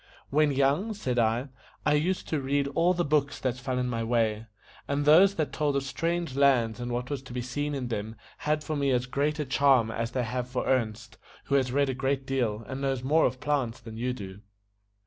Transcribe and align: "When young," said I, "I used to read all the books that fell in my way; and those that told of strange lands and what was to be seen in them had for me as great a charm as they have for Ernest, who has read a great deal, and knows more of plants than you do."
"When 0.31 0.51
young," 0.51 0.95
said 0.95 1.19
I, 1.19 1.49
"I 1.85 1.93
used 1.93 2.27
to 2.29 2.41
read 2.41 2.67
all 2.69 2.95
the 2.95 3.05
books 3.05 3.37
that 3.39 3.57
fell 3.57 3.77
in 3.77 3.87
my 3.87 4.03
way; 4.03 4.47
and 4.87 5.05
those 5.05 5.35
that 5.35 5.53
told 5.53 5.75
of 5.75 5.83
strange 5.83 6.35
lands 6.35 6.79
and 6.79 6.91
what 6.91 7.11
was 7.11 7.21
to 7.21 7.33
be 7.33 7.43
seen 7.43 7.75
in 7.75 7.89
them 7.89 8.15
had 8.39 8.63
for 8.63 8.75
me 8.75 8.89
as 8.89 9.05
great 9.05 9.37
a 9.37 9.45
charm 9.45 9.91
as 9.91 10.09
they 10.09 10.23
have 10.23 10.49
for 10.49 10.65
Ernest, 10.65 11.19
who 11.43 11.53
has 11.53 11.71
read 11.71 11.87
a 11.89 11.93
great 11.93 12.25
deal, 12.25 12.63
and 12.67 12.81
knows 12.81 13.03
more 13.03 13.27
of 13.27 13.39
plants 13.39 13.79
than 13.79 13.95
you 13.95 14.11
do." 14.11 14.39